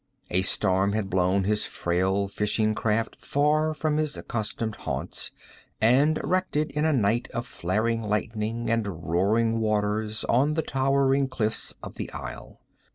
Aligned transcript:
A 0.31 0.41
storm 0.41 0.93
had 0.93 1.11
blown 1.11 1.43
his 1.43 1.65
frail 1.65 2.27
fishing 2.27 2.73
craft 2.73 3.17
far 3.23 3.71
from 3.71 3.97
his 3.97 4.17
accustomed 4.17 4.77
haunts, 4.77 5.31
and 5.79 6.19
wrecked 6.23 6.55
it 6.55 6.71
in 6.71 6.85
a 6.85 6.91
night 6.91 7.27
of 7.35 7.45
flaring 7.45 8.01
lightning 8.01 8.67
and 8.67 9.03
roaring 9.11 9.59
waters 9.59 10.23
on 10.23 10.55
the 10.55 10.63
towering 10.63 11.27
cliffs 11.27 11.75
of 11.83 11.97
the 11.97 12.11
isle. 12.13 12.59